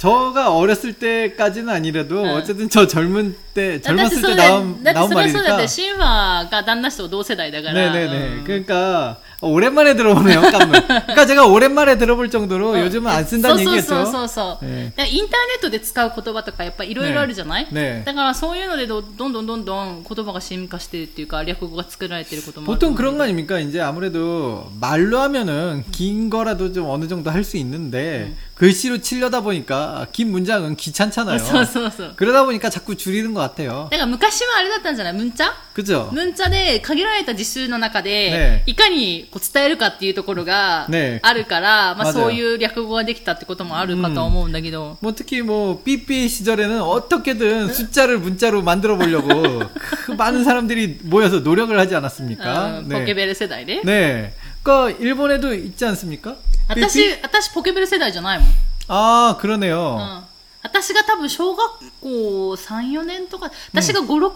[0.00, 2.28] 저가 어렸을 때까지는 아니라도 응.
[2.34, 5.66] 어쨌든 저 젊은 때 だって 젊었을 そ 때 れ 나온 だって 나온 それはそうだっ 말이니까.
[5.66, 7.74] て、神話が旦那氏と同世代だから。
[7.92, 8.12] 네네네.
[8.12, 10.40] うん 그러니까 오랜만에 들어보네요.
[10.50, 10.80] 깜놀.
[10.86, 13.86] 그러니까 제가 오랜만에 들어볼 정도로 요즘은 안 そう 쓴다는 そう 얘기겠죠.
[13.88, 23.58] そうそうそう、えだからインターネットで使う言葉とかやっぱいろいろあるじゃない、ねねだからそういうのでどどんどんどんどん言葉が進化してるっていうか略語が作られてることもあると 보통 思う 그런 거 아닙니까?
[23.60, 30.06] 이제 아무래도 말로 하면은 긴 거라도 좀 어느 정도 할 수 있는데 글씨로 치려다 보니까
[30.12, 31.38] 긴 문장은 귀찮잖아요.
[31.38, 33.88] そうそうそう 그러다 보니까 자꾸 줄이는 것 같아요.
[33.90, 36.08] だから昔はあれだったんじゃないムンチャ 그죠?
[36.10, 49.64] ムンチャで限られた実習の中で、ねいかにこう伝えるかっていうところがねあるから、まあ、 맞아요 そういう略語ができたってこともあるかとは思うんだけど、 뭐 특히 뭐 삐삐 시절에는 어떻게든 숫자를 문자로 만들어 보려고
[50.06, 52.80] 그 많은 사람들이 모여서 노력을 하지 う 않았습니까?
[52.80, 54.32] んポケベル世代で、 네.
[54.62, 56.36] 그러니까 일본에도 있지 않습니까?
[56.68, 57.20] 私 삐삐?
[57.22, 58.48] 私ポケベル世代じゃないもん、
[58.88, 59.96] 아 그러네요.
[59.98, 62.08] うん私が多分小学校
[62.54, 64.32] 3、4年とか、私が5、6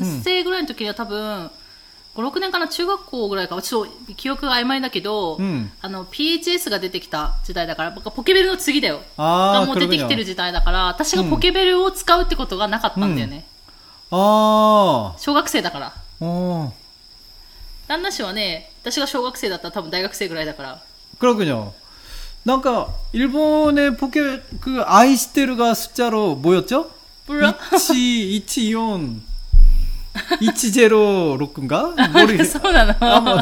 [0.00, 1.50] 年生ぐらいの時には多分、
[2.16, 9.02] 5、6年かな、中学校ぐらいか、ちょっと記憶が曖昧だけど、うんあの、PHS が出てきた時代だから、僕はポケベルの次だよ。
[9.18, 13.44] あーがもう出てきてる時代だから、私がポケベルを使うってことがなかったんだよね。
[14.10, 15.92] 아, 小学生だから。
[16.20, 16.72] 어,
[17.86, 20.78] 旦那氏はね、 私が小学生だったら多分大学生ぐらいだから。
[21.18, 21.72] 그렇군요.
[22.42, 26.90] 뭔가 일본의 포켓 그 아이시테르가 숫자로 뭐였죠?
[27.26, 27.54] 몰라?
[27.74, 29.22] 이치 이치이온
[30.40, 31.94] 이치제로 로크인가?
[32.12, 32.44] 모르겠.
[32.46, 32.94] そうなの。
[33.00, 33.36] 아, 뭐,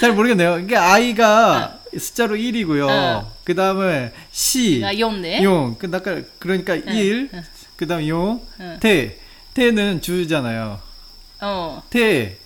[0.00, 0.58] 잘 모르겠네요.
[0.58, 2.88] 이게 아이가 숫자로 1이고요.
[2.88, 3.26] 응.
[3.44, 5.42] 그 다음에 시, が4ね。
[5.42, 7.44] 용, 그 아까 그러니까 1, 응.
[7.76, 8.78] 그 다음 용, 응.
[8.80, 9.18] 태,
[9.54, 10.80] 태는 주잖아요.
[11.42, 11.80] うん。
[11.90, 12.36] 태,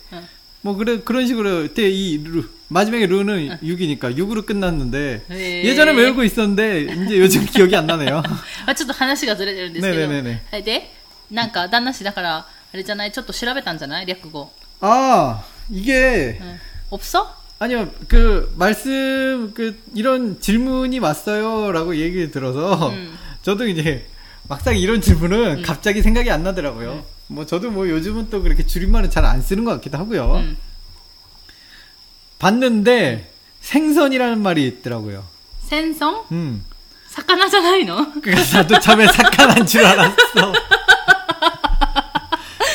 [0.61, 5.63] 뭐 그래 그런 식으로 그때 이 루, 마지막에 루는 6이니까 6으로 끝났는데 예.
[5.63, 8.21] 예전에 외우고 있었는데 이제 요즘 기억이 안 나네요.
[8.65, 9.97] あちょっと話がずれてるんですけど。
[9.97, 10.91] ねえねえねえねはいで、
[11.31, 14.51] なんか、旦那氏だから、あれじゃない、ちょっと調べたんじゃない略語。
[14.81, 16.59] 아 이게 うん。
[16.89, 17.35] 없어?
[17.59, 23.17] 아니요 그 말씀 그 이런 질문이 왔어요라고 얘기를 들어서 음.
[23.41, 24.05] 저도 이제
[24.47, 27.03] 막상 이런 질문은 갑자기 생각이 안 나더라고요.
[27.32, 30.34] 뭐 저도 뭐 요즘은 또 그렇게 줄임말은 잘 안 쓰는 것 같기도 하고요.
[30.36, 30.56] 음.
[32.38, 35.24] 봤는데 생선이라는 말이 있더라고요.
[35.60, 36.22] 생선?
[36.32, 36.64] 음.
[37.08, 38.12] 사카나잖아요.
[38.22, 40.52] 그래서 나도 처음에 사카난 줄 알았어.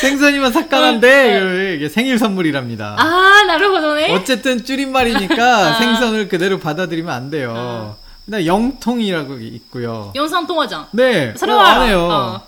[0.00, 1.40] 생선이면 사카난데 어, 어.
[1.40, 2.96] 그 이게 생일 선물이랍니다.
[2.98, 5.44] 아, 나름보네 어쨌든 줄임말이니까
[5.76, 5.78] 아.
[5.78, 7.52] 생선을 그대로 받아들이면 안 돼요.
[7.56, 7.94] 아.
[8.24, 10.12] 근데 영통이라고 있고요.
[10.14, 10.88] 영상통화장.
[10.92, 11.34] 네.
[11.36, 12.00] 서로 알아요.
[12.00, 12.46] 어, 어.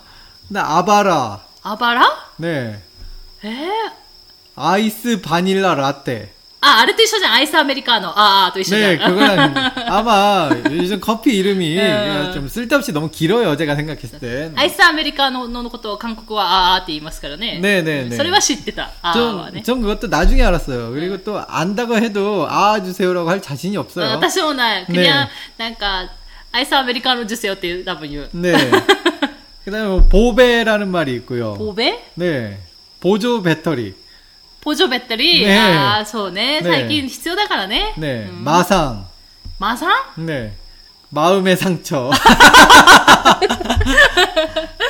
[0.49, 1.40] 근데 아바라.
[1.62, 2.31] 아바라?
[2.38, 2.81] 네.
[3.44, 3.68] 에?
[4.57, 6.33] 아이스 바닐라 라떼.
[6.62, 8.09] 아, 아르티쇼는 아이스 아메리카노.
[8.09, 8.87] 아, 아, 또 있어요.
[8.88, 9.70] 네, 그건 아바.
[9.88, 12.29] 아마 요즘 커피 이름이 네.
[12.29, 13.57] 예, 좀 쓸데없이 너무 길어요.
[13.57, 14.53] 제가 생각했을 때.
[14.55, 17.55] 아이스 아메리카노의 것도 한국어 아って言いますからね.
[17.55, 18.14] 아, 아, 네, 네, 네.
[18.14, 18.90] それは知ってた.
[19.01, 19.62] 아, 전, 아, 네.
[19.62, 20.90] 전 그것도 나중에 알았어요.
[20.90, 21.25] 그리고 네.
[21.25, 24.16] 또 안다고 해도 아 주세요라고 할 자신이 없어요.
[24.16, 25.64] 아, 다시 오나 그냥 네.
[25.64, 26.12] 뭔가 그러니까
[26.53, 28.29] 아이스 아메리카노 주세요って多分言う.
[28.33, 28.53] 네.
[29.64, 31.55] 그다음에 뭐 보배라는 말이 있고요.
[31.55, 32.03] 보배?
[32.14, 32.59] 네.
[33.01, 33.94] 보조 배터리.
[34.61, 35.44] 보조 배터리?
[35.44, 35.59] 네.
[35.59, 36.61] 아, 저네.
[36.61, 36.70] 네.
[36.70, 37.94] 살긴 필요하다라네.
[37.96, 38.27] 네.
[38.31, 38.42] 음.
[38.44, 39.07] 마상.
[39.59, 39.92] 마상?
[40.16, 40.53] 네.
[41.11, 42.11] 마음의 상처.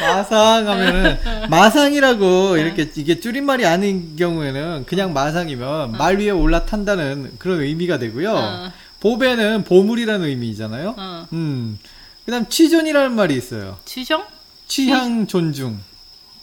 [0.00, 2.62] 마상 하면은 마상이라고 네.
[2.62, 5.86] 이렇게 이게 줄임말이 아닌 경우에는 그냥 마상이면 어.
[5.96, 8.32] 말 위에 올라탄다는 그런 의미가 되고요.
[8.34, 8.72] 어.
[9.00, 10.94] 보배는 보물이라는 의미잖아요.
[10.96, 11.26] 어.
[11.32, 11.78] 음.
[12.24, 13.78] 그다음 취존이라는 말이 있어요.
[13.84, 14.22] 취존?
[14.69, 15.77] 취향 존중.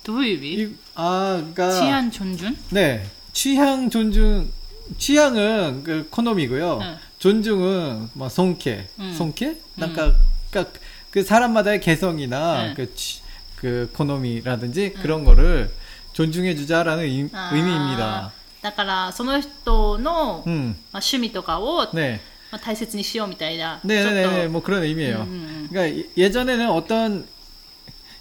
[0.04, 3.04] どういう意味 이, 아, 그러니까 治安존중 네.
[3.32, 4.50] 취향 존중
[4.98, 6.78] 취향은 그 코놈이고요.
[6.82, 6.96] 응.
[7.18, 8.88] 존중은 뭐 송케.
[8.98, 9.14] 응.
[9.14, 9.56] 송케?
[9.76, 10.14] 그러니까,
[10.50, 10.78] 그러니까
[11.10, 12.74] 그 사람마다의 개성이나 응.
[12.74, 13.20] 그, 취-
[13.56, 15.70] 그 코놈이라든지 그런 거를
[16.12, 18.32] 존중해 주자라는 의, あー 의미입니다.
[18.62, 20.76] だから、その人の、 음.
[20.92, 22.20] まあ、趣味とかを、 네.
[22.52, 23.80] まあ、大切にしようみたいな。
[23.84, 25.22] 네, ちょっ 네, と 네, 뭐 그런 의미예요.
[25.22, 25.68] 음, 음.
[25.70, 27.24] 그러니까 예- 예전에는 어떤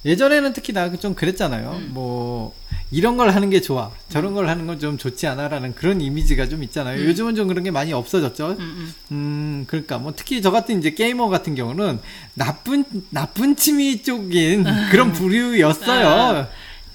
[0.05, 1.71] 예전에는 특히 나 좀 그랬잖아요.
[1.73, 1.89] 음.
[1.93, 2.53] 뭐
[2.91, 6.63] 이런 걸 하는 게 좋아, 저런 걸 하는 건 좀 좋지 않아라는 그런 이미지가 좀
[6.63, 6.99] 있잖아요.
[6.99, 7.05] 음.
[7.05, 8.47] 요즘은 좀 그런 게 많이 없어졌죠.
[8.47, 8.93] うんうん。
[9.11, 11.99] 음, 그러니까 뭐 특히 저 같은 이제 게이머 같은 경우는
[12.33, 16.47] 나쁜 나쁜 취미 쪽인 그런 부류였어요.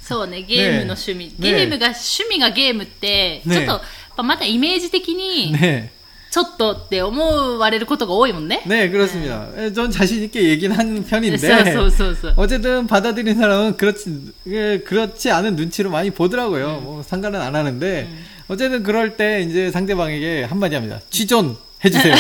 [0.03, 1.27] そうね、ゲームの趣味。
[1.27, 3.81] ねゲームが、趣味がゲームって、ねちょっと、やっ
[4.17, 5.91] ぱまたイメージ的に、 네,
[6.31, 8.63] ちょっとって思われることが多いもんね。
[8.67, 9.47] 네 그렇습니다.
[9.57, 12.35] 예, 전 자신 있게 얘기는 하는 편인데 そうそうそうそう。
[12.37, 16.81] 어쨌든 받아들인 사람은 그렇지 예, 그렇지 않은 눈치로 많이 보더라고요.
[16.83, 18.09] 뭐 상관은 안 하는데
[18.49, 21.01] 어쨌든 그럴 때 이제 상대방에게 한마디 합니다.
[21.11, 22.15] 취존 해주세요.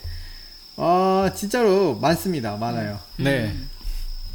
[0.75, 2.55] 아 진짜로 많습니다.
[2.57, 2.99] 많아요.
[3.17, 3.53] 네.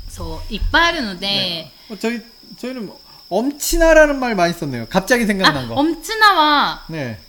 [0.08, 2.20] そう、いっぱいあるので、 어, 저희
[2.58, 4.87] 저희는 뭐 엄친아라는 말 많이 썼네요.
[4.89, 5.75] 갑자기 생각난 아, 거.
[5.75, 7.19] 엄친아와 네.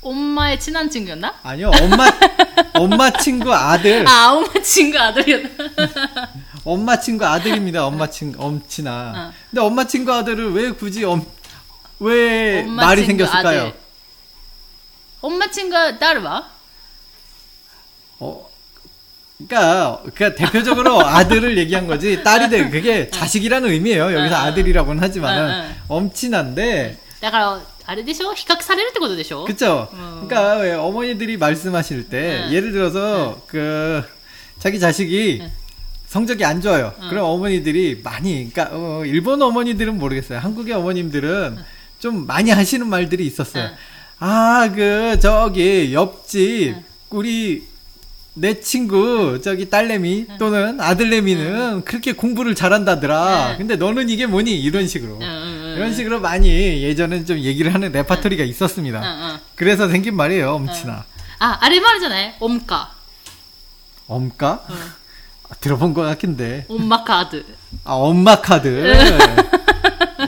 [0.00, 1.34] 엄마의 친한 친구였나?
[1.42, 2.06] 아니요, 엄마
[2.74, 4.06] 엄마 친구 아들.
[4.08, 5.48] 아, 엄마 친구 아들이었나?
[6.64, 7.86] 엄마 친구 아들입니다.
[7.86, 8.90] 엄마 친구 엄친아.
[8.90, 9.32] 아.
[9.50, 11.24] 근데 엄마 친구 아들을 왜 굳이 엄,
[12.00, 13.60] 왜 말이 생겼을까요?
[13.60, 13.74] 아들.
[15.20, 16.48] 엄마 친구 딸 와?
[18.18, 18.48] 어,
[19.41, 24.13] 그러니까 그 대표적으로 아들을 얘기한 거지 딸이 돼 그게 자식이라는 의미예요.
[24.13, 24.41] 여기서 어, 어.
[24.41, 25.97] 아들이라고는 하지만은 어, 어.
[25.97, 29.87] 엄친한데 だから、あれでしょ比較されるってことでしょ 그쵸?
[29.91, 30.25] 어.
[30.27, 32.53] 그러니까 왜 어머니들이 말씀하실 때 응.
[32.53, 34.03] 예를 들어서 그
[34.59, 35.51] 자기 자식이 응.
[36.07, 36.93] 성적이 안 좋아요.
[37.01, 37.09] 응.
[37.09, 40.39] 그럼 어머니들이 많이 그러니까 어, 일본 어머니들은 모르겠어요.
[40.39, 41.57] 한국의 어머님들은
[41.99, 43.65] 좀 많이 하시는 말들이 있었어요.
[43.65, 43.77] 응.
[44.19, 46.75] 아, 그, 저기, 옆집,
[47.11, 47.63] 우리,
[48.34, 53.56] 내 친구 저기 딸내미 또는 아들내미는 그렇게 공부를 잘한다더라.
[53.58, 54.58] 근데 너는 이게 뭐니?
[54.58, 55.18] 이런 식으로.
[55.20, 56.48] 이런 식으로 많이
[56.82, 59.40] 예전엔 좀 얘기를 하는 레파토리가 있었습니다.
[59.54, 61.04] 그래서 생긴 말이에요, 엄친아.
[61.40, 62.32] 아, 아래 말이잖아요.
[62.40, 62.92] 엄까.
[64.06, 64.64] 엄까?
[64.68, 66.66] 아, 들어본 것 같긴데.
[66.68, 67.44] 엄마 카드.
[67.84, 68.68] 아, 엄마 카드.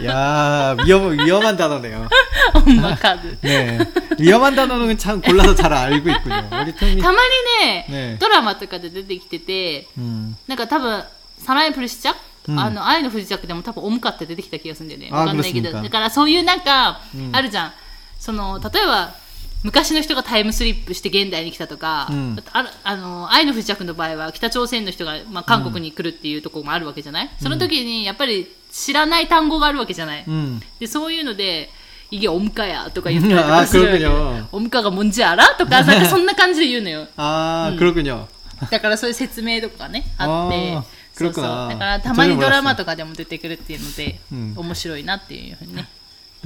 [0.05, 2.07] 야, 위험, 위험한 단어네요.
[2.53, 3.30] オンマカード。
[3.41, 3.80] 네.
[4.20, 6.49] 위험한 단어는 참 골라서 잘 알고 있군요.
[6.63, 7.01] 우리 통미.
[7.01, 10.36] たまにねねドラマとかで出てきてて、 음.
[10.47, 11.03] なんか多分、
[11.38, 12.13] サナイプルシチャ
[12.47, 15.09] うんあの、愛の不時着でも多分、オムカって出てきた気がするんだよね。
[15.11, 15.70] あわかんないけど。
[15.72, 17.74] そうですかだからそういうなんか、うんあるじゃん。
[18.20, 19.13] その、例えば、
[19.61, 30.61] 昔の人がタイムスリップして現代に来たとか、うんああの愛の不時着の場合は北朝鮮の人が、まあ、韓国に来るっていうところもあるわけじゃない、その時にやっぱり 知らない単語があるわけじゃない、 음.
[30.80, 31.70] でそういうので「
[32.11, 38.26] いげオムカや」とか言ったりとかするわけあ그렇군요 オムカがもんじゃらとかなんかそんな感じで言うのよ 아, 그렇군요.
[38.70, 45.88] だからそういう説明とかねあってあーそうそう 그렇구나 だからたまにドラマ 전혀몰랐어요 とかでも出てくるっていうので、うん面白いなっていうふうにね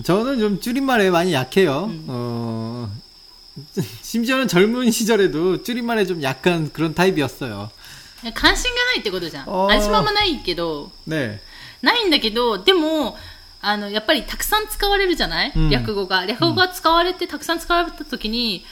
[0.04, 1.92] 저는 좀 줄임말에 많이 약해요.
[2.08, 2.90] 어,
[4.02, 7.70] 심지어는 젊은 시절에도 줄임말에 좀 약한 그런 타입이었어요.
[8.34, 11.40] 関心がないってことじゃんあー味まもないけど 네.
[11.82, 13.18] ないんだけどでも
[13.62, 18.66] あのやっぱりたくさん使われるじゃない、うん略語が略語が使われてたくさん使われた時に、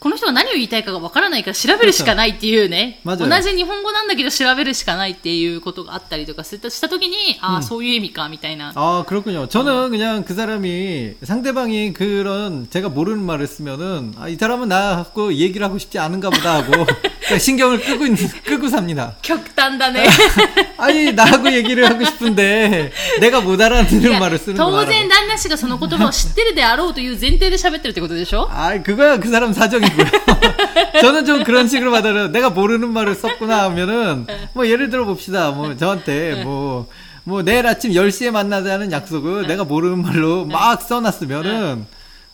[0.00, 9.48] この人が何を言いたいかがわからないから調べるしかないっていうね同そうそうじ日本語なんだけど調べるしかないっていうことがあったりとかしたした時にああ、そういう意味かみたいな 아, 그렇군요.
[9.48, 15.66] 저는 그냥 그 사람이 상대방이 그런 제가 모르는 말을 쓰면은 아, 이 사람은 나하고 얘기를
[15.66, 16.86] 하고 싶지 않은가 보다 하고
[17.26, 19.14] 그냥 신경을 끄고 있- 끄고 삽니다.
[19.22, 20.06] 極端だね
[20.78, 24.86] 아니 나하고 얘기를 하고 싶은데 내가 못 い 알아듣는 や 말을 쓰는 当 거야.
[24.86, 30.06] 然旦那氏がその言葉を知ってるであろうという前提で喋ってるってことでしょ 아, 그거야 그 사람 사정이고요.
[31.00, 32.28] 저는 좀 그런 식으로 받아요.
[32.28, 35.50] 내가 모르는 말을 썼구나 하면은 뭐 예를 들어 봅시다.
[35.50, 36.88] 뭐 저한테 뭐
[37.24, 41.84] 뭐 내일 아침 10시에 만나자는 약속을 내가 모르는 말로 막 써놨으면은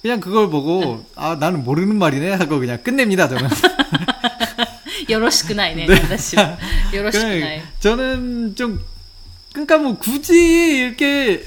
[0.02, 3.48] 그냥 그걸 보고 아 나는 모르는 말이네 하고 그냥 끝냅니다 저는.
[5.09, 6.59] よろしくないね旦那氏は
[6.92, 8.80] よろしくない 그러니까 저는 좀
[9.52, 11.44] 그러니까 뭐 굳이 이렇게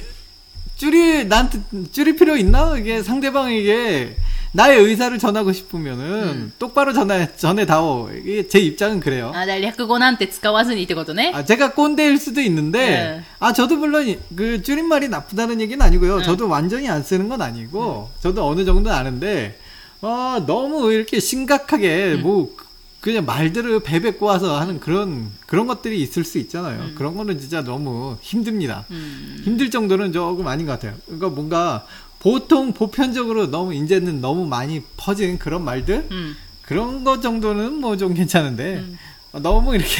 [0.78, 1.60] 줄이 나한테
[1.92, 2.78] 줄일 필요 있나?
[2.78, 4.16] 이게 상대방에게
[4.54, 8.10] 나의 의사를 전하고 싶으면은 똑바로 전해 전해다오.
[8.16, 9.32] 이게 제 입장은 그래요.
[9.36, 13.24] あだから略語なんて使わずにってことね 아, 제가 꼰대일 수도 있는데, 네.
[13.40, 16.22] 아, 저도 물론 그 줄임말이 나쁘다는 얘기는 아니고요.
[16.22, 19.60] 저도 완전히 안 쓰는 건 아니고, 저도 어느 정도 아는데,
[20.02, 22.56] 아, 너무 이렇게 심각하게 뭐,
[23.03, 26.81] 그냥 말들을 베베 꼬아서 하는 그런 그런 것들이 있을 수 있잖아요.
[26.81, 26.95] 음.
[26.97, 28.85] 그런 거는 진짜 너무 힘듭니다.
[28.93, 29.43] 음.
[29.45, 30.95] 힘들 정도는 조금 아닌 것 같아요.
[31.07, 31.85] 그러니까 뭔가
[32.21, 36.37] 보통 보편적으로 너무 이제는 너무 많이 퍼진 그런 말들 음.
[36.63, 38.85] 그런 것 정도는 뭐 좀 괜찮은데
[39.33, 39.91] 어, 너무 이렇게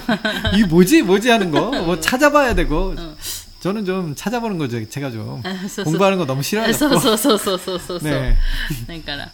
[0.56, 3.16] 이 뭐지 뭐지 하는 거 뭐 찾아봐야 되고 어.
[3.60, 4.88] 저는 좀 찾아보는 거죠.
[4.88, 5.42] 제가 좀
[5.84, 6.66] 공부하는 거 너무 싫어요.
[8.08, 8.36] 네.
[8.86, 9.30] 그러니까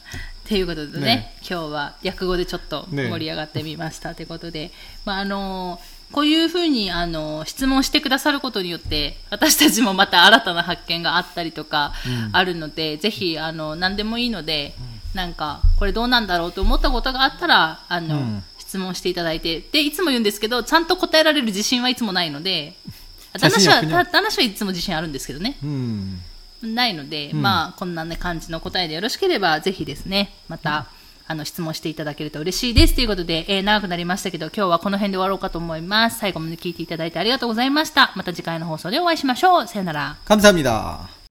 [0.49, 4.71] ということでね、ね、今日は訳語でちょっと盛り上がってみましたということで、
[5.05, 5.81] まあ、あの
[6.13, 11.93] こういうふうにあの質問してくださることによって私たちもまた新たな発見があったりとか
[12.33, 14.75] あるので、うん、ぜひあの何でもいいので、
[15.13, 22.75] うん、なんかこれどうなんだろうと思ったことがあったらあの、うん、質問していただいてでいつも言うんですけどちゃんと答えられる自信はいつもないので
[23.33, 25.57] 旦は旦那氏はいつも自信あるんですけどね。
[25.65, 26.21] うん。
[26.64, 30.88] ないので、うんまあこんな、ね、感じの答えでよろしければぜひですねまた、
[31.28, 41.23] あの質問していただけると嬉しいですということで、えー長くなりましたけど今日はこの辺で終わろうかと思います最後まで聞いていただいてありがとうございましたまた次回の放送でお会いしましょうさよなら 감사합니다